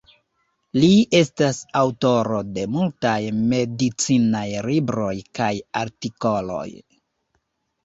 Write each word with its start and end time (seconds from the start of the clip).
Li 0.77 0.87
estas 1.19 1.59
aŭtoro 1.81 2.39
de 2.55 2.63
multaj 2.79 3.13
medicinaj 3.51 4.43
libroj 4.71 5.13
kaj 5.41 5.53
artikoloj. 5.85 6.67